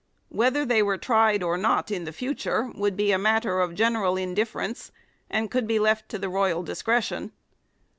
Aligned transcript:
Whether 0.29 0.65
they 0.65 0.81
were 0.81 0.97
tried 0.97 1.43
or 1.43 1.57
not 1.59 1.91
in 1.91 2.05
the 2.05 2.11
future 2.11 2.71
would 2.73 2.97
be 2.97 3.11
a 3.11 3.19
matter 3.19 3.59
of 3.59 3.75
general 3.75 4.17
indifference 4.17 4.91
and 5.29 5.51
could 5.51 5.67
be 5.67 5.77
left 5.77 6.09
to 6.09 6.17
the 6.17 6.27
royal 6.27 6.63
discretion. 6.63 7.33